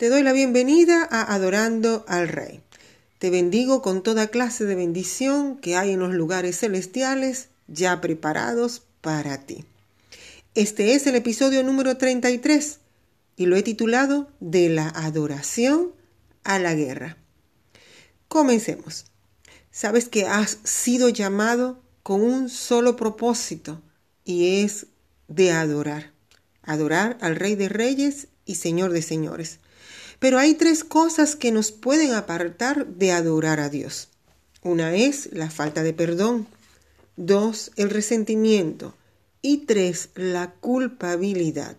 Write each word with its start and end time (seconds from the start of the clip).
Te 0.00 0.08
doy 0.08 0.22
la 0.22 0.32
bienvenida 0.32 1.06
a 1.10 1.34
Adorando 1.34 2.06
al 2.08 2.28
Rey. 2.28 2.62
Te 3.18 3.28
bendigo 3.28 3.82
con 3.82 4.02
toda 4.02 4.28
clase 4.28 4.64
de 4.64 4.74
bendición 4.74 5.58
que 5.58 5.76
hay 5.76 5.90
en 5.90 6.00
los 6.00 6.14
lugares 6.14 6.58
celestiales 6.58 7.50
ya 7.68 8.00
preparados 8.00 8.80
para 9.02 9.44
ti. 9.44 9.66
Este 10.54 10.94
es 10.94 11.06
el 11.06 11.16
episodio 11.16 11.62
número 11.62 11.98
33 11.98 12.78
y 13.36 13.44
lo 13.44 13.56
he 13.56 13.62
titulado 13.62 14.30
De 14.40 14.70
la 14.70 14.88
adoración 14.88 15.92
a 16.44 16.58
la 16.58 16.74
guerra. 16.74 17.18
Comencemos. 18.26 19.04
Sabes 19.70 20.08
que 20.08 20.24
has 20.24 20.60
sido 20.64 21.10
llamado 21.10 21.82
con 22.02 22.22
un 22.22 22.48
solo 22.48 22.96
propósito 22.96 23.82
y 24.24 24.62
es 24.62 24.86
de 25.28 25.52
adorar. 25.52 26.14
Adorar 26.62 27.18
al 27.20 27.36
Rey 27.36 27.54
de 27.54 27.68
Reyes 27.68 28.28
y 28.46 28.54
Señor 28.54 28.92
de 28.92 29.02
Señores. 29.02 29.58
Pero 30.20 30.38
hay 30.38 30.54
tres 30.54 30.84
cosas 30.84 31.34
que 31.34 31.50
nos 31.50 31.72
pueden 31.72 32.12
apartar 32.12 32.86
de 32.86 33.10
adorar 33.10 33.58
a 33.58 33.68
Dios. 33.68 34.08
Una 34.62 34.94
es 34.94 35.30
la 35.32 35.50
falta 35.50 35.82
de 35.82 35.94
perdón, 35.94 36.46
dos, 37.16 37.72
el 37.76 37.90
resentimiento 37.90 38.94
y 39.42 39.64
tres, 39.64 40.10
la 40.14 40.52
culpabilidad. 40.52 41.76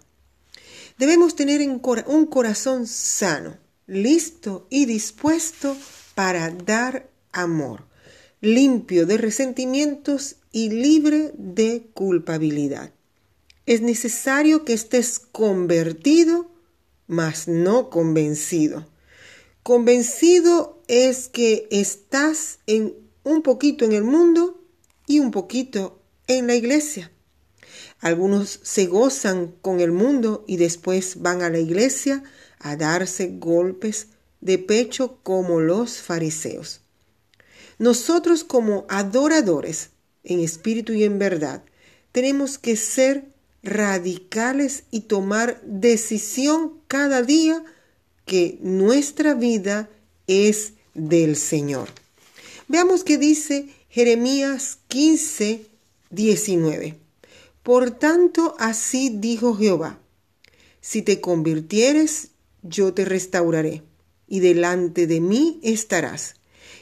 Debemos 0.97 1.35
tener 1.35 1.61
un 1.61 2.25
corazón 2.25 2.87
sano, 2.87 3.57
listo 3.87 4.67
y 4.69 4.85
dispuesto 4.85 5.77
para 6.15 6.49
dar 6.49 7.09
amor, 7.31 7.85
limpio 8.41 9.05
de 9.05 9.17
resentimientos 9.17 10.37
y 10.51 10.69
libre 10.69 11.31
de 11.37 11.89
culpabilidad. 11.93 12.91
Es 13.65 13.81
necesario 13.81 14.65
que 14.65 14.73
estés 14.73 15.19
convertido 15.19 16.50
mas 17.07 17.47
no 17.47 17.89
convencido. 17.89 18.87
Convencido 19.63 20.81
es 20.87 21.27
que 21.27 21.67
estás 21.71 22.59
en 22.67 22.95
un 23.23 23.41
poquito 23.41 23.85
en 23.85 23.91
el 23.91 24.03
mundo 24.03 24.61
y 25.07 25.19
un 25.19 25.31
poquito 25.31 26.01
en 26.27 26.47
la 26.47 26.55
iglesia. 26.55 27.11
Algunos 27.99 28.59
se 28.63 28.87
gozan 28.87 29.53
con 29.61 29.79
el 29.79 29.91
mundo 29.91 30.43
y 30.47 30.57
después 30.57 31.21
van 31.21 31.43
a 31.43 31.49
la 31.49 31.59
iglesia 31.59 32.23
a 32.59 32.75
darse 32.75 33.27
golpes 33.39 34.07
de 34.39 34.57
pecho 34.57 35.19
como 35.21 35.59
los 35.59 35.97
fariseos. 35.97 36.81
Nosotros 37.77 38.43
como 38.43 38.85
adoradores 38.89 39.91
en 40.23 40.39
espíritu 40.39 40.93
y 40.93 41.03
en 41.03 41.19
verdad 41.19 41.63
tenemos 42.11 42.57
que 42.57 42.75
ser 42.75 43.25
radicales 43.63 44.83
y 44.91 45.01
tomar 45.01 45.61
decisión 45.63 46.79
cada 46.87 47.21
día 47.21 47.63
que 48.25 48.57
nuestra 48.61 49.33
vida 49.33 49.89
es 50.27 50.73
del 50.93 51.35
Señor. 51.35 51.89
Veamos 52.67 53.03
qué 53.03 53.17
dice 53.17 53.69
Jeremías 53.89 54.79
15, 54.87 55.65
19. 56.09 56.97
Por 57.63 57.91
tanto, 57.91 58.55
así 58.57 59.09
dijo 59.09 59.55
Jehová, 59.55 59.99
si 60.79 61.01
te 61.01 61.21
convirtieres, 61.21 62.29
yo 62.63 62.93
te 62.93 63.05
restauraré, 63.05 63.83
y 64.27 64.39
delante 64.39 65.05
de 65.05 65.19
mí 65.19 65.59
estarás. 65.61 66.35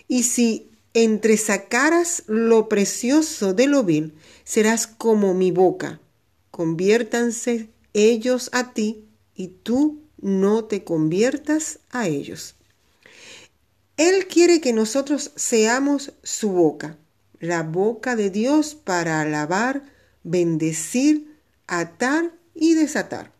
Y 0.07 0.23
si 0.23 0.69
entresacaras 0.93 2.23
lo 2.27 2.69
precioso 2.69 3.53
de 3.53 3.67
lo 3.67 3.83
vil, 3.83 4.13
serás 4.45 4.87
como 4.87 5.33
mi 5.33 5.51
boca 5.51 5.99
conviértanse 6.59 7.69
ellos 7.93 8.49
a 8.51 8.73
ti 8.73 9.05
y 9.33 9.47
tú 9.47 10.03
no 10.17 10.65
te 10.65 10.83
conviertas 10.83 11.79
a 11.89 12.09
ellos. 12.09 12.55
Él 13.95 14.27
quiere 14.27 14.59
que 14.59 14.73
nosotros 14.73 15.31
seamos 15.37 16.11
su 16.21 16.49
boca, 16.49 16.97
la 17.39 17.63
boca 17.63 18.17
de 18.17 18.29
Dios 18.29 18.75
para 18.75 19.21
alabar, 19.21 19.83
bendecir, 20.23 21.33
atar 21.65 22.33
y 22.53 22.73
desatar. 22.73 23.31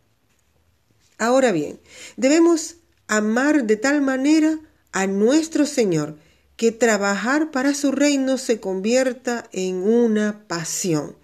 Ahora 1.18 1.52
bien, 1.52 1.78
debemos 2.16 2.76
amar 3.06 3.64
de 3.64 3.76
tal 3.76 4.00
manera 4.00 4.58
a 4.92 5.06
nuestro 5.06 5.66
Señor 5.66 6.16
que 6.56 6.72
trabajar 6.72 7.50
para 7.50 7.74
su 7.74 7.92
reino 7.92 8.38
se 8.38 8.60
convierta 8.60 9.46
en 9.52 9.82
una 9.82 10.46
pasión 10.48 11.19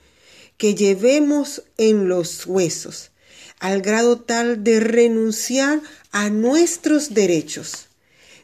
que 0.56 0.74
llevemos 0.74 1.62
en 1.76 2.08
los 2.08 2.46
huesos, 2.46 3.10
al 3.58 3.82
grado 3.82 4.20
tal 4.20 4.64
de 4.64 4.80
renunciar 4.80 5.80
a 6.12 6.30
nuestros 6.30 7.14
derechos, 7.14 7.88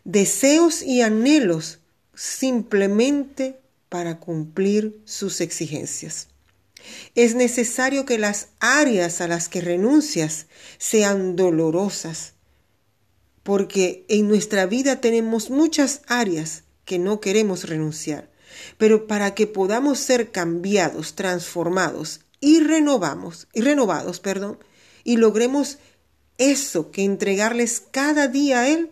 deseos 0.04 0.82
y 0.82 1.02
anhelos 1.02 1.78
simplemente 2.14 3.58
para 3.88 4.18
cumplir 4.18 5.00
sus 5.04 5.40
exigencias. 5.40 6.28
Es 7.14 7.34
necesario 7.34 8.04
que 8.04 8.18
las 8.18 8.48
áreas 8.58 9.20
a 9.20 9.28
las 9.28 9.48
que 9.48 9.60
renuncias 9.60 10.46
sean 10.78 11.36
dolorosas, 11.36 12.32
porque 13.42 14.04
en 14.08 14.28
nuestra 14.28 14.66
vida 14.66 15.00
tenemos 15.00 15.50
muchas 15.50 16.02
áreas 16.06 16.64
que 16.84 16.98
no 16.98 17.20
queremos 17.20 17.68
renunciar. 17.68 18.31
Pero 18.78 19.06
para 19.06 19.34
que 19.34 19.46
podamos 19.46 19.98
ser 19.98 20.30
cambiados, 20.30 21.14
transformados 21.14 22.20
y 22.40 22.60
renovamos, 22.60 23.48
y 23.52 23.60
renovados, 23.60 24.20
perdón, 24.20 24.58
y 25.04 25.16
logremos 25.16 25.78
eso 26.38 26.90
que 26.90 27.04
entregarles 27.04 27.82
cada 27.90 28.28
día 28.28 28.60
a 28.60 28.68
Él, 28.68 28.90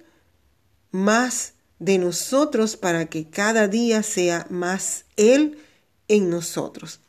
más 0.90 1.54
de 1.78 1.98
nosotros 1.98 2.76
para 2.76 3.06
que 3.06 3.28
cada 3.28 3.66
día 3.68 4.02
sea 4.02 4.46
más 4.50 5.04
Él 5.16 5.58
en 6.08 6.30
nosotros. 6.30 7.00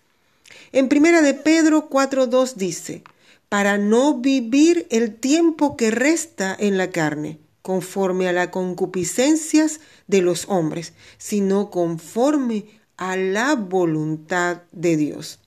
En 0.72 0.90
primera 0.90 1.22
de 1.22 1.34
Pedro 1.34 1.90
4.2 1.90 2.56
dice, 2.56 3.04
para 3.50 3.78
no 3.78 4.20
vivir 4.20 4.88
el 4.90 5.16
tiempo 5.16 5.76
que 5.76 5.92
resta 5.92 6.56
en 6.58 6.78
la 6.78 6.90
carne, 6.90 7.40
conforme 7.62 8.28
a 8.28 8.34
las 8.34 8.50
concupiscencias 8.50 9.80
de 10.08 10.22
los 10.22 10.46
hombres, 10.48 10.94
sino 11.18 11.70
conforme 11.70 12.66
a 12.98 13.16
la 13.16 13.56
voluntad 13.56 14.64
de 14.72 14.98
Dios. 14.98 15.40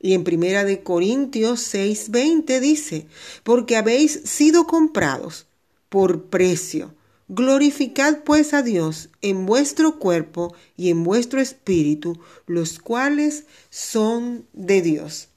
Y 0.00 0.12
en 0.14 0.24
primera 0.24 0.64
de 0.64 0.82
Corintios 0.82 1.60
6:20 1.72 2.60
dice, 2.60 3.06
porque 3.42 3.76
habéis 3.76 4.20
sido 4.24 4.66
comprados 4.66 5.46
por 5.88 6.24
precio. 6.24 6.94
Glorificad 7.28 8.18
pues 8.24 8.54
a 8.54 8.62
Dios 8.62 9.08
en 9.20 9.46
vuestro 9.46 9.98
cuerpo 9.98 10.54
y 10.76 10.90
en 10.90 11.02
vuestro 11.02 11.40
espíritu, 11.40 12.20
los 12.46 12.78
cuales 12.78 13.46
son 13.68 14.46
de 14.52 14.80
Dios. 14.82 15.28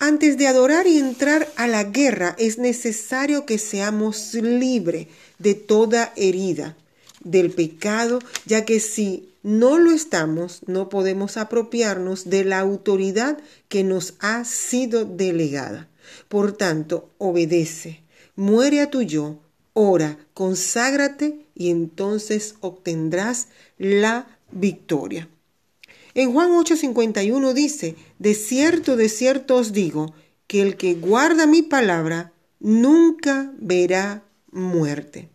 Antes 0.00 0.38
de 0.38 0.46
adorar 0.46 0.86
y 0.86 0.98
entrar 0.98 1.48
a 1.56 1.66
la 1.66 1.82
guerra 1.82 2.36
es 2.38 2.58
necesario 2.58 3.46
que 3.46 3.58
seamos 3.58 4.32
libres 4.34 5.08
de 5.40 5.54
toda 5.54 6.12
herida 6.14 6.76
del 7.24 7.50
pecado, 7.50 8.20
ya 8.46 8.64
que 8.64 8.78
si 8.78 9.34
no 9.42 9.80
lo 9.80 9.90
estamos, 9.90 10.60
no 10.68 10.88
podemos 10.88 11.36
apropiarnos 11.36 12.30
de 12.30 12.44
la 12.44 12.60
autoridad 12.60 13.38
que 13.68 13.82
nos 13.82 14.14
ha 14.20 14.44
sido 14.44 15.04
delegada. 15.04 15.88
Por 16.28 16.52
tanto, 16.52 17.10
obedece, 17.18 18.02
muere 18.36 18.80
a 18.80 18.90
tu 18.90 19.02
yo, 19.02 19.40
ora, 19.72 20.16
conságrate 20.32 21.46
y 21.56 21.70
entonces 21.70 22.54
obtendrás 22.60 23.48
la 23.78 24.38
victoria. 24.52 25.28
En 26.18 26.32
Juan 26.32 26.50
8:51 26.50 27.52
dice, 27.52 27.94
de 28.18 28.34
cierto, 28.34 28.96
de 28.96 29.08
cierto 29.08 29.54
os 29.54 29.72
digo, 29.72 30.14
que 30.48 30.62
el 30.62 30.76
que 30.76 30.94
guarda 30.94 31.46
mi 31.46 31.62
palabra 31.62 32.32
nunca 32.58 33.52
verá 33.60 34.24
muerte. 34.50 35.28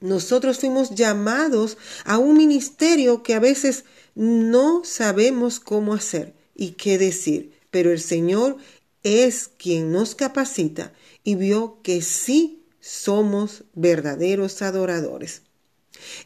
Nosotros 0.00 0.58
fuimos 0.58 0.94
llamados 0.94 1.76
a 2.06 2.16
un 2.16 2.38
ministerio 2.38 3.22
que 3.22 3.34
a 3.34 3.40
veces 3.40 3.84
no 4.14 4.84
sabemos 4.84 5.60
cómo 5.60 5.92
hacer 5.92 6.32
y 6.54 6.70
qué 6.70 6.96
decir, 6.96 7.52
pero 7.70 7.92
el 7.92 8.00
Señor 8.00 8.56
es 9.02 9.48
quien 9.48 9.92
nos 9.92 10.14
capacita 10.14 10.94
y 11.24 11.34
vio 11.34 11.82
que 11.82 12.00
sí 12.00 12.64
somos 12.80 13.64
verdaderos 13.74 14.62
adoradores. 14.62 15.42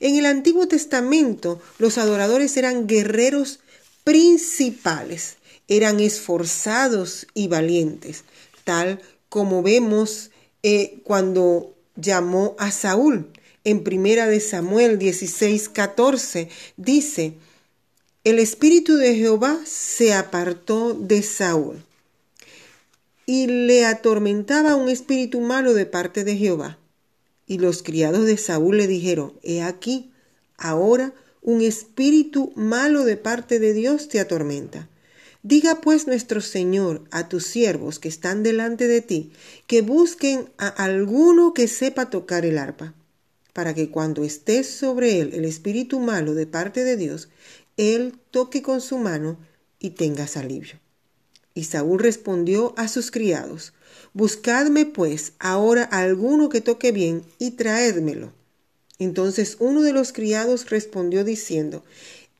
En 0.00 0.16
el 0.16 0.26
Antiguo 0.26 0.68
Testamento 0.68 1.60
los 1.78 1.98
adoradores 1.98 2.56
eran 2.56 2.86
guerreros 2.86 3.60
principales, 4.04 5.36
eran 5.68 6.00
esforzados 6.00 7.26
y 7.34 7.48
valientes, 7.48 8.24
tal 8.64 9.00
como 9.28 9.62
vemos 9.62 10.30
eh, 10.62 11.00
cuando 11.04 11.74
llamó 11.96 12.56
a 12.58 12.70
Saúl. 12.70 13.28
En 13.64 13.84
primera 13.84 14.26
de 14.26 14.40
Samuel 14.40 14.98
16, 14.98 15.68
14 15.68 16.48
dice, 16.76 17.34
el 18.24 18.38
espíritu 18.38 18.96
de 18.96 19.14
Jehová 19.14 19.58
se 19.64 20.14
apartó 20.14 20.94
de 20.94 21.22
Saúl 21.22 21.82
y 23.24 23.46
le 23.46 23.84
atormentaba 23.84 24.74
un 24.74 24.88
espíritu 24.88 25.40
malo 25.40 25.74
de 25.74 25.86
parte 25.86 26.24
de 26.24 26.36
Jehová 26.36 26.78
Y 27.52 27.58
los 27.58 27.82
criados 27.82 28.24
de 28.24 28.38
Saúl 28.38 28.78
le 28.78 28.86
dijeron, 28.86 29.34
He 29.42 29.60
aquí, 29.60 30.10
ahora 30.56 31.12
un 31.42 31.60
espíritu 31.60 32.50
malo 32.56 33.04
de 33.04 33.18
parte 33.18 33.58
de 33.58 33.74
Dios 33.74 34.08
te 34.08 34.20
atormenta. 34.20 34.88
Diga 35.42 35.82
pues 35.82 36.06
nuestro 36.06 36.40
Señor 36.40 37.04
a 37.10 37.28
tus 37.28 37.44
siervos 37.44 37.98
que 37.98 38.08
están 38.08 38.42
delante 38.42 38.88
de 38.88 39.02
ti, 39.02 39.32
que 39.66 39.82
busquen 39.82 40.48
a 40.56 40.68
alguno 40.68 41.52
que 41.52 41.68
sepa 41.68 42.08
tocar 42.08 42.46
el 42.46 42.56
arpa, 42.56 42.94
para 43.52 43.74
que 43.74 43.90
cuando 43.90 44.24
esté 44.24 44.64
sobre 44.64 45.20
él 45.20 45.32
el 45.34 45.44
espíritu 45.44 46.00
malo 46.00 46.32
de 46.32 46.46
parte 46.46 46.84
de 46.84 46.96
Dios, 46.96 47.28
él 47.76 48.14
toque 48.30 48.62
con 48.62 48.80
su 48.80 48.96
mano 48.96 49.36
y 49.78 49.90
tengas 49.90 50.38
alivio. 50.38 50.81
Y 51.54 51.64
Saúl 51.64 52.00
respondió 52.00 52.74
a 52.76 52.88
sus 52.88 53.10
criados, 53.10 53.72
Buscadme 54.14 54.86
pues 54.86 55.32
ahora 55.38 55.84
alguno 55.84 56.48
que 56.48 56.60
toque 56.60 56.92
bien 56.92 57.24
y 57.38 57.52
traédmelo. 57.52 58.32
Entonces 58.98 59.56
uno 59.58 59.82
de 59.82 59.92
los 59.92 60.12
criados 60.12 60.68
respondió 60.70 61.24
diciendo, 61.24 61.84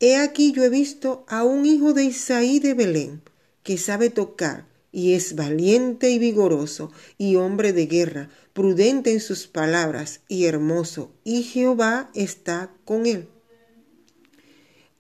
He 0.01 0.17
aquí 0.17 0.53
yo 0.53 0.65
he 0.65 0.69
visto 0.69 1.25
a 1.29 1.45
un 1.45 1.65
hijo 1.65 1.93
de 1.93 2.05
Isaí 2.05 2.59
de 2.59 2.75
Belén, 2.75 3.23
que 3.63 3.79
sabe 3.79 4.11
tocar, 4.11 4.67
y 4.91 5.15
es 5.15 5.35
valiente 5.35 6.11
y 6.11 6.19
vigoroso, 6.19 6.91
y 7.19 7.37
hombre 7.37 7.73
de 7.73 7.87
guerra, 7.87 8.31
prudente 8.53 9.13
en 9.13 9.21
sus 9.21 9.47
palabras, 9.47 10.21
y 10.29 10.45
hermoso, 10.45 11.11
y 11.25 11.43
Jehová 11.43 12.11
está 12.15 12.71
con 12.85 13.07
él. 13.07 13.29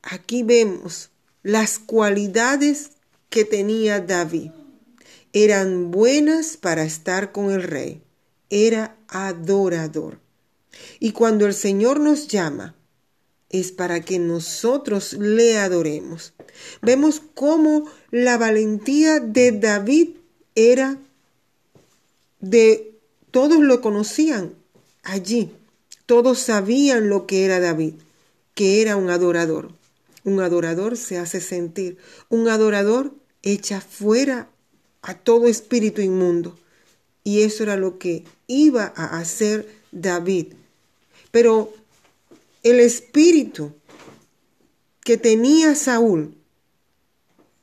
Aquí 0.02 0.42
vemos 0.42 1.10
las 1.42 1.78
cualidades 1.78 2.92
que 3.32 3.44
tenía 3.46 3.98
David. 3.98 4.50
Eran 5.32 5.90
buenas 5.90 6.58
para 6.58 6.84
estar 6.84 7.32
con 7.32 7.50
el 7.50 7.62
rey. 7.62 8.02
Era 8.50 8.94
adorador. 9.08 10.20
Y 11.00 11.12
cuando 11.12 11.46
el 11.46 11.54
Señor 11.54 11.98
nos 11.98 12.28
llama, 12.28 12.76
es 13.48 13.72
para 13.72 14.00
que 14.02 14.18
nosotros 14.18 15.14
le 15.14 15.56
adoremos. 15.56 16.34
Vemos 16.82 17.22
cómo 17.34 17.90
la 18.10 18.36
valentía 18.36 19.18
de 19.18 19.52
David 19.52 20.10
era 20.54 20.98
de 22.40 22.94
todos 23.30 23.60
lo 23.60 23.80
conocían 23.80 24.54
allí. 25.02 25.50
Todos 26.04 26.38
sabían 26.38 27.08
lo 27.08 27.26
que 27.26 27.46
era 27.46 27.60
David, 27.60 27.94
que 28.54 28.82
era 28.82 28.96
un 28.96 29.08
adorador. 29.08 29.72
Un 30.24 30.40
adorador 30.40 30.98
se 30.98 31.16
hace 31.18 31.40
sentir. 31.40 31.96
Un 32.28 32.48
adorador 32.48 33.21
echa 33.42 33.80
fuera 33.80 34.48
a 35.02 35.14
todo 35.14 35.48
espíritu 35.48 36.00
inmundo. 36.00 36.58
Y 37.24 37.42
eso 37.42 37.62
era 37.62 37.76
lo 37.76 37.98
que 37.98 38.24
iba 38.46 38.92
a 38.96 39.18
hacer 39.18 39.68
David 39.92 40.54
pero 41.32 41.72
el 42.62 42.78
espíritu 42.78 43.72
que 45.02 45.16
tenía 45.16 45.74
Saúl 45.74 46.36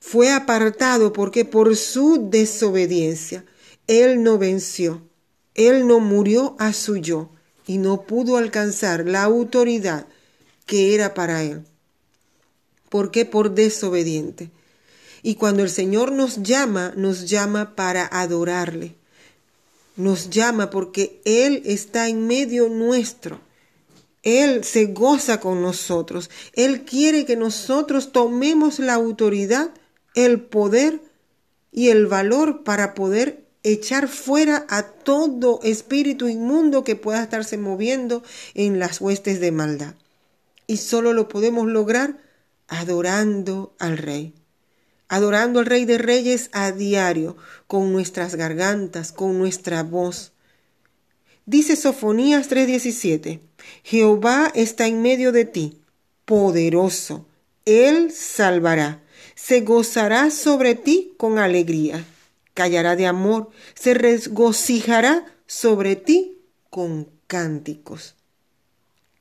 fue 0.02 0.31
apartado 0.31 1.14
porque 1.14 1.46
por 1.46 1.78
su 1.78 2.30
desobediencia 2.30 3.46
él 3.88 4.24
no 4.24 4.38
venció, 4.38 5.02
él 5.54 5.88
no 5.88 6.00
murió 6.00 6.56
a 6.60 6.74
su 6.74 6.98
yo 6.98 7.30
y 7.66 7.78
no 7.78 8.02
pudo 8.02 8.38
alcanzar 8.38 9.06
la 9.06 9.24
autoridad 9.24 10.08
que 10.66 10.96
era 10.96 11.14
para 11.14 11.44
él. 11.44 11.64
¿Por 12.90 13.12
qué? 13.12 13.24
Por 13.24 13.54
desobediente. 13.54 14.50
Y 15.21 15.36
cuando 15.36 15.63
el 15.63 15.69
Señor 15.69 16.12
nos 16.12 16.44
llama, 16.44 16.94
nos 16.95 17.30
llama 17.30 17.75
para 17.75 18.07
adorarle. 18.12 18.95
Nos 19.95 20.30
llama 20.30 20.69
porque 20.69 21.21
Él 21.25 21.62
está 21.66 22.07
en 22.07 22.27
medio 22.27 22.69
nuestro. 22.69 23.42
Él 24.24 24.63
se 24.63 24.86
goza 24.86 25.39
con 25.39 25.62
nosotros. 25.62 26.30
Él 26.54 26.83
quiere 26.83 27.25
que 27.25 27.36
nosotros 27.36 28.12
tomemos 28.12 28.80
la 28.80 28.94
autoridad, 28.94 29.71
el 30.16 30.42
poder 30.42 31.01
y 31.71 31.89
el 31.89 32.07
valor 32.07 32.63
para 32.63 32.94
poder 32.94 33.45
echar 33.63 34.07
fuera 34.07 34.66
a 34.69 34.83
todo 34.83 35.60
espíritu 35.63 36.27
inmundo 36.27 36.83
que 36.83 36.95
pueda 36.95 37.24
estarse 37.24 37.57
moviendo 37.57 38.24
en 38.54 38.80
las 38.80 39.01
huestes 39.01 39.39
de 39.39 39.51
maldad. 39.51 39.95
Y 40.68 40.77
solo 40.77 41.13
lo 41.13 41.27
podemos 41.27 41.68
lograr 41.68 42.18
adorando 42.68 43.74
al 43.80 43.98
Rey. 43.98 44.33
Adorando 45.10 45.60
al 45.60 45.66
Rey 45.66 45.86
de 45.86 45.98
Reyes 45.98 46.50
a 46.54 46.72
diario, 46.72 47.36
con 47.68 47.92
nuestras 47.92 48.36
gargantas, 48.36 49.12
con 49.12 49.38
nuestra 49.38 49.84
voz. 49.84 50.32
Dice 51.46 51.76
Sofonías 51.76 52.48
3:17, 52.48 53.40
Jehová 53.84 54.52
está 54.54 54.86
en 54.86 55.02
medio 55.02 55.32
de 55.32 55.46
ti, 55.46 55.82
poderoso, 56.26 57.26
Él 57.66 58.12
salvará, 58.12 59.02
se 59.34 59.62
gozará 59.62 60.30
sobre 60.30 60.76
ti 60.76 61.14
con 61.18 61.40
alegría, 61.40 62.06
callará 62.54 62.96
de 62.96 63.08
amor, 63.08 63.50
se 63.74 63.96
regocijará 63.96 65.26
sobre 65.48 65.96
ti 65.96 66.38
con 66.70 67.10
cánticos. 67.26 68.16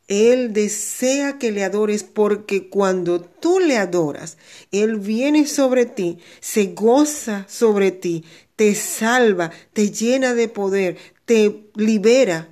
Él 0.09 0.55
desea 0.55 1.39
que 1.39 1.53
le 1.53 1.63
adores 1.63 2.03
porque 2.03 2.71
cuando 2.71 3.21
tú 3.21 3.61
le 3.61 3.77
adoras, 3.77 4.39
Él 4.73 4.97
viene 4.97 5.47
sobre 5.47 5.85
ti, 5.85 6.19
se 6.41 6.69
goza 6.69 7.47
sobre 7.47 7.93
ti, 7.93 8.25
te 8.57 8.75
salva, 8.75 9.53
te 9.75 9.91
llena 9.91 10.35
de 10.35 10.49
poder, 10.49 10.97
te 11.27 11.71
libera 11.75 12.49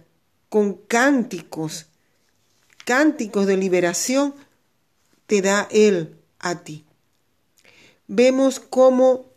con 0.50 0.74
cánticos, 0.74 1.86
cánticos 2.84 3.46
de 3.46 3.56
liberación, 3.56 4.34
te 5.26 5.40
da 5.40 5.66
Él 5.70 6.14
a 6.38 6.62
ti. 6.62 6.84
Vemos 8.06 8.60
cómo 8.60 9.32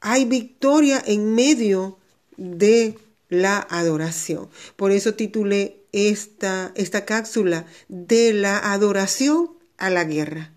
hay 0.00 0.24
victoria 0.24 1.02
en 1.04 1.34
medio 1.34 1.98
de 2.36 2.96
la 3.28 3.58
adoración. 3.58 4.48
Por 4.76 4.92
eso 4.92 5.14
titulé 5.14 5.79
esta, 5.92 6.72
esta 6.74 7.04
cápsula 7.04 7.66
de 7.88 8.32
la 8.32 8.72
adoración 8.72 9.50
a 9.76 9.90
la 9.90 10.04
guerra. 10.04 10.52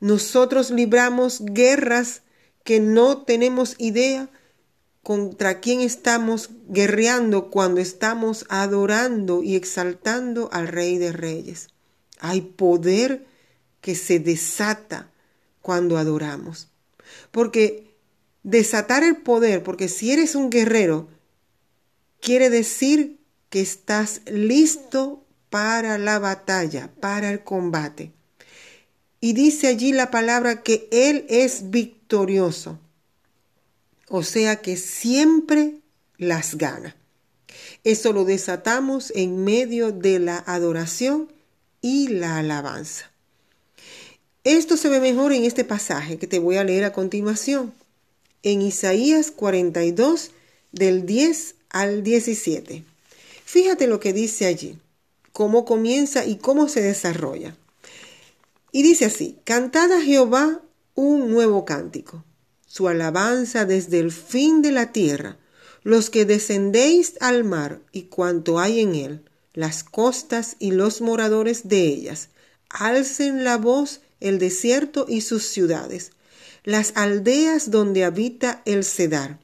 Nosotros 0.00 0.70
libramos 0.70 1.42
guerras 1.44 2.22
que 2.64 2.80
no 2.80 3.22
tenemos 3.22 3.76
idea 3.78 4.28
contra 5.02 5.60
quién 5.60 5.80
estamos 5.80 6.50
guerreando 6.68 7.50
cuando 7.50 7.80
estamos 7.80 8.44
adorando 8.48 9.42
y 9.42 9.54
exaltando 9.54 10.48
al 10.52 10.66
Rey 10.66 10.98
de 10.98 11.12
Reyes. 11.12 11.68
Hay 12.18 12.40
poder 12.40 13.24
que 13.80 13.94
se 13.94 14.18
desata 14.18 15.12
cuando 15.62 15.96
adoramos. 15.96 16.68
Porque 17.30 17.94
desatar 18.42 19.04
el 19.04 19.18
poder, 19.18 19.62
porque 19.62 19.88
si 19.88 20.10
eres 20.10 20.34
un 20.34 20.50
guerrero, 20.50 21.08
quiere 22.20 22.50
decir 22.50 23.15
que 23.50 23.60
estás 23.60 24.22
listo 24.26 25.24
para 25.50 25.98
la 25.98 26.18
batalla, 26.18 26.90
para 27.00 27.30
el 27.30 27.44
combate. 27.44 28.12
Y 29.20 29.32
dice 29.32 29.68
allí 29.68 29.92
la 29.92 30.10
palabra 30.10 30.62
que 30.62 30.88
Él 30.90 31.26
es 31.28 31.70
victorioso 31.70 32.78
o 34.08 34.22
sea 34.22 34.56
que 34.56 34.76
siempre 34.76 35.74
las 36.16 36.56
gana. 36.56 36.96
Eso 37.84 38.12
lo 38.12 38.24
desatamos 38.24 39.12
en 39.14 39.44
medio 39.44 39.92
de 39.92 40.18
la 40.18 40.38
adoración 40.46 41.28
y 41.80 42.08
la 42.08 42.38
alabanza. 42.38 43.10
Esto 44.44 44.76
se 44.76 44.88
ve 44.88 45.00
mejor 45.00 45.32
en 45.32 45.44
este 45.44 45.64
pasaje 45.64 46.18
que 46.18 46.26
te 46.26 46.38
voy 46.38 46.56
a 46.56 46.64
leer 46.64 46.84
a 46.84 46.92
continuación, 46.92 47.72
en 48.42 48.62
Isaías 48.62 49.32
42 49.32 50.30
del 50.70 51.04
10 51.04 51.54
al 51.70 52.02
17. 52.04 52.84
Fíjate 53.46 53.86
lo 53.86 53.98
que 53.98 54.12
dice 54.12 54.44
allí, 54.44 54.78
cómo 55.32 55.64
comienza 55.64 56.26
y 56.26 56.36
cómo 56.36 56.68
se 56.68 56.82
desarrolla. 56.82 57.56
Y 58.72 58.82
dice 58.82 59.06
así, 59.06 59.38
cantad 59.44 59.90
a 59.90 60.02
Jehová 60.02 60.60
un 60.94 61.30
nuevo 61.30 61.64
cántico 61.64 62.22
su 62.76 62.88
alabanza 62.88 63.64
desde 63.64 64.00
el 64.00 64.12
fin 64.12 64.60
de 64.60 64.70
la 64.70 64.92
tierra, 64.92 65.38
los 65.82 66.10
que 66.10 66.26
descendéis 66.26 67.14
al 67.20 67.42
mar 67.42 67.80
y 67.90 68.02
cuanto 68.02 68.58
hay 68.58 68.80
en 68.80 68.94
él, 68.94 69.24
las 69.54 69.82
costas 69.82 70.56
y 70.58 70.72
los 70.72 71.00
moradores 71.00 71.68
de 71.68 71.86
ellas, 71.86 72.28
alcen 72.68 73.44
la 73.44 73.56
voz 73.56 74.02
el 74.20 74.38
desierto 74.38 75.06
y 75.08 75.22
sus 75.22 75.46
ciudades, 75.46 76.10
las 76.64 76.92
aldeas 76.96 77.70
donde 77.70 78.04
habita 78.04 78.60
el 78.66 78.84
cedar. 78.84 79.38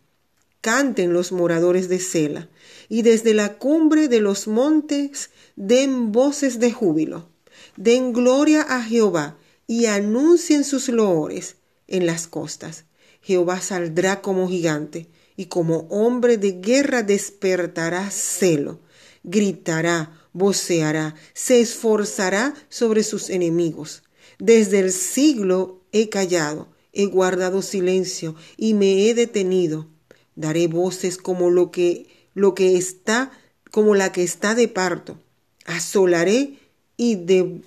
Canten 0.62 1.12
los 1.12 1.32
moradores 1.32 1.88
de 1.88 1.98
Sela, 1.98 2.48
y 2.88 3.02
desde 3.02 3.34
la 3.34 3.58
cumbre 3.58 4.06
de 4.06 4.20
los 4.20 4.46
montes 4.46 5.30
den 5.56 6.12
voces 6.12 6.60
de 6.60 6.72
júbilo. 6.72 7.28
Den 7.76 8.12
gloria 8.12 8.62
a 8.62 8.80
Jehová 8.80 9.36
y 9.66 9.86
anuncien 9.86 10.62
sus 10.62 10.88
loores 10.88 11.56
en 11.88 12.06
las 12.06 12.28
costas. 12.28 12.84
Jehová 13.22 13.60
saldrá 13.60 14.22
como 14.22 14.48
gigante 14.48 15.08
y 15.36 15.46
como 15.46 15.88
hombre 15.90 16.38
de 16.38 16.52
guerra 16.52 17.02
despertará 17.02 18.08
celo. 18.10 18.80
gritará, 19.24 20.12
voceará, 20.32 21.16
se 21.34 21.60
esforzará 21.60 22.54
sobre 22.68 23.02
sus 23.02 23.30
enemigos. 23.30 24.04
Desde 24.38 24.78
el 24.78 24.92
siglo 24.92 25.80
he 25.90 26.08
callado, 26.08 26.68
he 26.92 27.06
guardado 27.06 27.62
silencio 27.62 28.36
y 28.56 28.74
me 28.74 29.08
he 29.08 29.14
detenido. 29.14 29.88
Daré 30.34 30.66
voces 30.66 31.18
como 31.18 31.50
lo 31.50 31.70
que 31.70 32.06
lo 32.34 32.54
que 32.54 32.76
está 32.76 33.30
como 33.70 33.94
la 33.94 34.12
que 34.12 34.22
está 34.22 34.54
de 34.54 34.68
parto. 34.68 35.18
Asolaré 35.64 36.58
y 36.96 37.16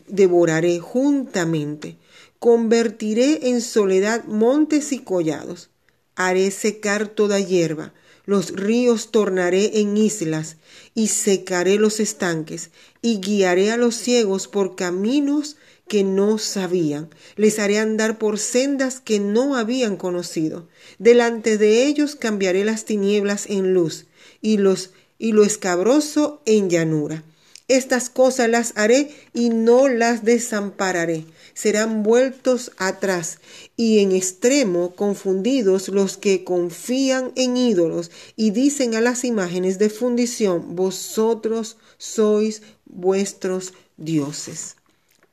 devoraré 0.07 0.79
juntamente. 0.79 1.97
Convertiré 2.39 3.49
en 3.49 3.61
soledad 3.61 4.23
montes 4.25 4.91
y 4.91 4.99
collados. 4.99 5.69
Haré 6.15 6.51
secar 6.51 7.07
toda 7.07 7.39
hierba. 7.39 7.93
Los 8.25 8.51
ríos 8.51 9.11
tornaré 9.11 9.79
en 9.79 9.97
islas 9.97 10.57
y 10.93 11.07
secaré 11.07 11.77
los 11.77 11.99
estanques 11.99 12.71
y 13.01 13.19
guiaré 13.19 13.71
a 13.71 13.77
los 13.77 13.95
ciegos 13.95 14.47
por 14.47 14.75
caminos 14.75 15.57
que 15.87 16.03
no 16.03 16.37
sabían. 16.37 17.09
Les 17.35 17.59
haré 17.59 17.79
andar 17.79 18.17
por 18.17 18.39
sendas 18.39 18.99
que 18.99 19.19
no 19.19 19.55
habían 19.55 19.97
conocido. 19.97 20.67
Delante 20.99 21.57
de 21.57 21.85
ellos 21.85 22.15
cambiaré 22.15 22.65
las 22.65 22.85
tinieblas 22.85 23.45
en 23.47 23.73
luz 23.73 24.05
y 24.41 24.57
los 24.57 24.91
y 25.17 25.31
lo 25.31 25.43
escabroso 25.43 26.41
en 26.45 26.69
llanura. 26.69 27.23
Estas 27.67 28.09
cosas 28.09 28.47
las 28.47 28.73
haré 28.75 29.09
y 29.33 29.49
no 29.49 29.87
las 29.87 30.23
desampararé. 30.23 31.25
Serán 31.55 32.03
vueltos 32.03 32.71
atrás 32.77 33.39
y 33.75 33.99
en 33.99 34.11
extremo 34.11 34.93
confundidos 34.95 35.87
los 35.87 36.17
que 36.17 36.43
confían 36.43 37.31
en 37.35 37.57
ídolos 37.57 38.11
y 38.35 38.51
dicen 38.51 38.93
a 38.93 39.01
las 39.01 39.23
imágenes 39.23 39.79
de 39.79 39.89
fundición, 39.89 40.75
vosotros 40.75 41.77
sois 41.97 42.61
vuestros 42.85 43.73
dioses. 43.97 44.75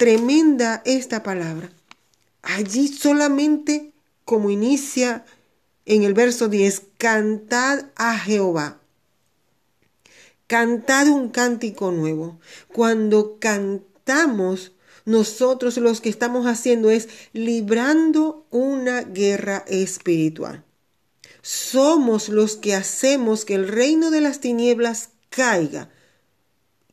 Tremenda 0.03 0.83
esta 0.85 1.23
palabra. 1.23 1.71
Allí 2.43 2.89
solamente 2.89 3.93
como 4.25 4.51
inicia 4.51 5.25
en 5.87 6.03
el 6.03 6.13
verso 6.13 6.49
10, 6.49 6.83
cantad 6.99 7.85
a 7.95 8.19
Jehová 8.19 8.81
Cantad 10.49 11.07
un 11.07 11.29
cántico 11.29 11.93
nuevo. 11.93 12.41
Cuando 12.73 13.39
cantamos, 13.39 14.73
nosotros 15.05 15.77
los 15.77 16.01
que 16.01 16.09
estamos 16.09 16.49
haciendo 16.49 16.91
es 16.91 17.09
librando 17.33 18.45
una 18.51 19.03
guerra 19.03 19.65
espiritual. 19.69 20.65
Somos 21.43 22.29
los 22.29 22.57
que 22.57 22.75
hacemos 22.75 23.45
que 23.45 23.55
el 23.55 23.69
reino 23.69 24.11
de 24.11 24.21
las 24.21 24.41
tinieblas 24.41 25.11
caiga 25.31 25.91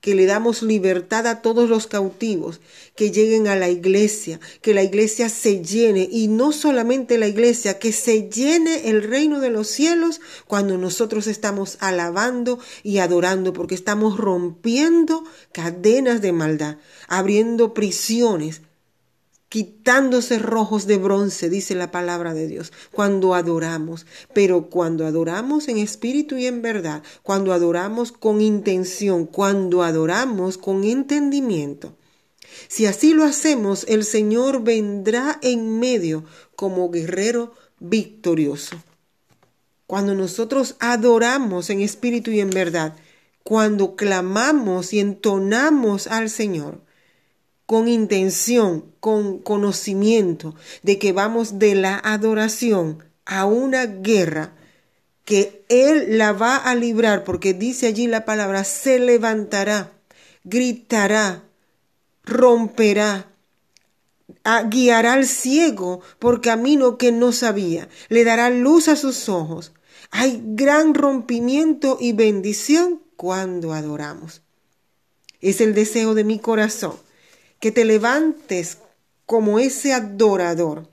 que 0.01 0.15
le 0.15 0.25
damos 0.25 0.63
libertad 0.63 1.27
a 1.27 1.41
todos 1.41 1.69
los 1.69 1.87
cautivos, 1.87 2.61
que 2.95 3.11
lleguen 3.11 3.47
a 3.47 3.55
la 3.55 3.69
iglesia, 3.69 4.39
que 4.61 4.73
la 4.73 4.83
iglesia 4.83 5.29
se 5.29 5.61
llene 5.61 6.07
y 6.09 6.27
no 6.27 6.51
solamente 6.51 7.17
la 7.17 7.27
iglesia, 7.27 7.79
que 7.79 7.91
se 7.91 8.29
llene 8.29 8.89
el 8.89 9.03
reino 9.03 9.39
de 9.39 9.49
los 9.49 9.67
cielos 9.67 10.21
cuando 10.47 10.77
nosotros 10.77 11.27
estamos 11.27 11.77
alabando 11.79 12.59
y 12.83 12.99
adorando, 12.99 13.51
porque 13.53 13.75
estamos 13.75 14.17
rompiendo 14.17 15.23
cadenas 15.51 16.21
de 16.21 16.31
maldad, 16.31 16.77
abriendo 17.07 17.73
prisiones, 17.73 18.61
quitándose 19.49 20.37
rojos 20.37 20.85
de 20.85 20.97
bronce, 20.97 21.49
dice 21.49 21.73
la 21.75 21.91
palabra 21.91 22.33
de 22.33 22.47
Dios, 22.47 22.71
cuando 22.91 23.33
adoramos. 23.33 24.05
Pero 24.33 24.69
cuando 24.69 25.05
adoramos 25.05 25.67
en 25.67 25.77
espíritu 25.77 26.37
y 26.37 26.45
en 26.45 26.61
verdad, 26.61 27.03
cuando 27.23 27.51
adoramos 27.51 28.11
con 28.11 28.41
intención, 28.41 29.25
cuando 29.25 29.83
adoramos 29.83 30.57
con 30.57 30.83
entendimiento. 30.83 31.95
Si 32.67 32.85
así 32.85 33.13
lo 33.13 33.23
hacemos, 33.23 33.85
el 33.87 34.03
Señor 34.03 34.63
vendrá 34.63 35.39
en 35.41 35.79
medio 35.79 36.23
como 36.55 36.89
guerrero 36.91 37.53
victorioso. 37.79 38.75
Cuando 39.87 40.13
nosotros 40.13 40.75
adoramos 40.79 41.71
en 41.71 41.81
espíritu 41.81 42.29
y 42.29 42.39
en 42.39 42.51
verdad, 42.51 42.95
cuando 43.43 43.95
clamamos 43.95 44.93
y 44.93 44.99
entonamos 44.99 46.05
al 46.05 46.29
Señor, 46.29 46.81
con 47.69 47.87
intención, 47.87 48.83
con 48.99 49.37
conocimiento 49.37 50.55
de 50.81 50.97
que 50.97 51.13
vamos 51.13 51.59
de 51.59 51.75
la 51.75 52.01
adoración 52.03 53.03
a 53.25 53.45
una 53.45 53.85
guerra 53.85 54.55
que 55.23 55.63
Él 55.69 56.17
la 56.17 56.31
va 56.33 56.55
a 56.55 56.73
librar, 56.73 57.23
porque 57.23 57.53
dice 57.53 57.85
allí 57.85 58.07
la 58.07 58.25
palabra, 58.25 58.63
se 58.63 58.97
levantará, 58.97 59.91
gritará, 60.43 61.43
romperá, 62.23 63.27
guiará 64.71 65.13
al 65.13 65.27
ciego 65.27 66.01
por 66.17 66.41
camino 66.41 66.97
que 66.97 67.11
no 67.11 67.31
sabía, 67.31 67.87
le 68.07 68.23
dará 68.23 68.49
luz 68.49 68.87
a 68.87 68.95
sus 68.95 69.29
ojos. 69.29 69.73
Hay 70.09 70.41
gran 70.43 70.95
rompimiento 70.95 71.99
y 72.01 72.13
bendición 72.13 72.99
cuando 73.15 73.73
adoramos. 73.73 74.41
Es 75.39 75.61
el 75.61 75.75
deseo 75.75 76.15
de 76.15 76.23
mi 76.23 76.39
corazón 76.39 76.97
que 77.59 77.71
te 77.71 77.85
levantes 77.85 78.77
como 79.25 79.59
ese 79.59 79.93
adorador 79.93 80.87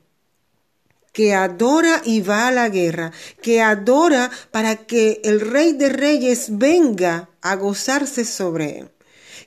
que 1.16 1.32
adora 1.32 2.02
y 2.04 2.20
va 2.20 2.46
a 2.46 2.50
la 2.50 2.68
guerra, 2.68 3.10
que 3.40 3.62
adora 3.62 4.30
para 4.50 4.76
que 4.84 5.22
el 5.24 5.40
rey 5.40 5.72
de 5.72 5.88
reyes 5.88 6.58
venga 6.58 7.30
a 7.40 7.56
gozarse 7.56 8.26
sobre 8.26 8.80
él, 8.80 8.90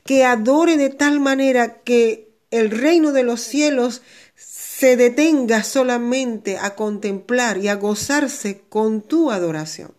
que 0.04 0.26
adore 0.26 0.78
de 0.78 0.90
tal 0.90 1.20
manera 1.20 1.84
que 1.84 2.32
el 2.50 2.72
reino 2.72 3.12
de 3.12 3.22
los 3.22 3.42
cielos 3.42 4.02
se 4.36 4.98
detenga 4.98 5.62
solamente 5.62 6.58
a 6.58 6.74
contemplar 6.74 7.60
y 7.60 7.68
a 7.68 7.76
gozarse 7.76 8.64
con 8.68 9.04
tu 9.04 9.30
adoración. 9.30 9.94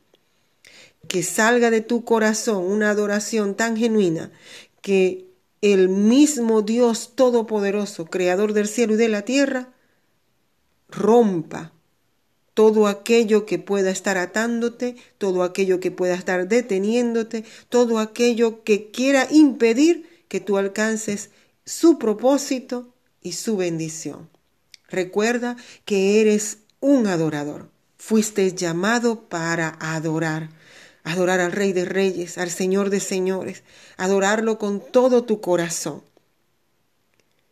Que 1.06 1.22
salga 1.22 1.70
de 1.70 1.82
tu 1.82 2.04
corazón 2.04 2.64
una 2.64 2.90
adoración 2.90 3.54
tan 3.54 3.76
genuina 3.76 4.32
que 4.82 5.29
el 5.60 5.88
mismo 5.88 6.62
Dios 6.62 7.12
Todopoderoso, 7.14 8.06
Creador 8.06 8.52
del 8.52 8.68
cielo 8.68 8.94
y 8.94 8.96
de 8.96 9.08
la 9.08 9.22
tierra, 9.22 9.74
rompa 10.88 11.72
todo 12.54 12.88
aquello 12.88 13.46
que 13.46 13.58
pueda 13.58 13.90
estar 13.90 14.18
atándote, 14.18 14.96
todo 15.18 15.42
aquello 15.42 15.80
que 15.80 15.90
pueda 15.90 16.14
estar 16.14 16.48
deteniéndote, 16.48 17.44
todo 17.68 17.98
aquello 17.98 18.64
que 18.64 18.90
quiera 18.90 19.28
impedir 19.30 20.24
que 20.28 20.40
tú 20.40 20.58
alcances 20.58 21.30
su 21.64 21.98
propósito 21.98 22.94
y 23.22 23.32
su 23.32 23.56
bendición. 23.56 24.28
Recuerda 24.88 25.56
que 25.84 26.20
eres 26.20 26.58
un 26.80 27.06
adorador. 27.06 27.70
Fuiste 27.96 28.52
llamado 28.54 29.28
para 29.28 29.76
adorar 29.80 30.50
adorar 31.10 31.40
al 31.40 31.52
Rey 31.52 31.72
de 31.72 31.84
Reyes, 31.84 32.38
al 32.38 32.50
Señor 32.50 32.90
de 32.90 33.00
Señores, 33.00 33.62
adorarlo 33.96 34.58
con 34.58 34.80
todo 34.80 35.24
tu 35.24 35.40
corazón. 35.40 36.02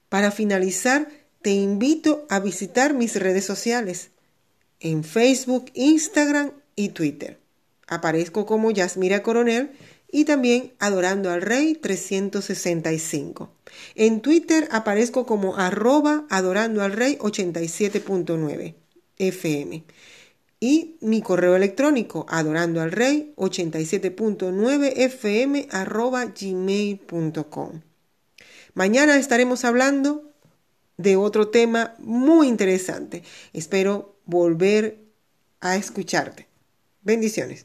Para 0.09 0.31
finalizar, 0.31 1.09
te 1.43 1.51
invito 1.51 2.27
a 2.31 2.41
visitar 2.41 2.95
mis 2.95 3.17
redes 3.17 3.45
sociales 3.45 4.11
en 4.81 5.05
Facebook, 5.05 5.71
Instagram 5.75 6.53
y 6.77 6.91
Twitter. 6.91 7.39
Aparezco 7.87 8.47
como 8.47 8.71
Yasmira 8.71 9.23
Coronel 9.23 9.71
y 10.11 10.25
también 10.25 10.73
Adorando 10.79 11.31
al 11.31 11.43
Rey 11.43 11.75
365. 11.75 13.51
En 13.95 14.21
Twitter 14.21 14.69
aparezco 14.71 15.27
como 15.27 15.57
arroba 15.57 16.27
adorando 16.31 16.83
al 16.83 16.93
Rey 16.93 17.17
87.9 17.19 18.75
FM 19.19 19.85
y 20.61 20.97
mi 21.01 21.23
correo 21.23 21.57
electrónico 21.57 22.27
adorando 22.29 22.81
al 22.81 22.93
rey 22.93 23.33
87.9 23.37 24.93
fm 24.97 25.69
arroba 25.71 26.27
gmail.com. 26.27 27.81
Mañana 28.75 29.17
estaremos 29.17 29.65
hablando 29.65 30.33
de 30.97 31.17
otro 31.17 31.49
tema 31.49 31.95
muy 31.99 32.49
interesante. 32.49 33.23
Espero 33.53 34.17
volver 34.27 34.99
a 35.61 35.77
escucharte. 35.77 36.47
Bendiciones. 37.03 37.57